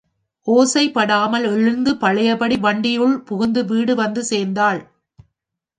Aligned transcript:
ஓசைபடாமல் 0.47 1.45
எழுந்து 1.45 1.97
பழையபடி 1.97 2.57
வண்டியுள் 2.57 3.15
புகுந்து 3.23 3.65
வீடு 3.65 3.95
வந்து 3.95 4.23
சேர்ந்தாள். 4.23 4.81